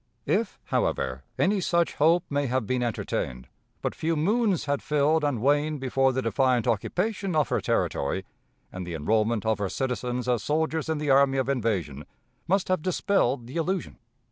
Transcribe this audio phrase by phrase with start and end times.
[0.25, 3.47] If, however, any such hope may have been entertained,
[3.83, 8.25] but few moons had filled and waned before the defiant occupation of her territory
[8.71, 12.03] and the enrollment of her citizens as soldiers in the army of invasion
[12.47, 13.99] must have dispelled the illusion.